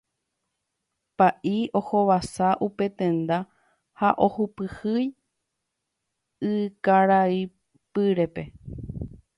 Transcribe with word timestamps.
Pa'i 1.21 1.51
ohovasa 1.79 2.47
upe 2.67 2.87
tenda 3.01 3.37
ha 4.01 4.09
ohypýi 4.29 5.03
ykaraipyrépe. 6.53 8.51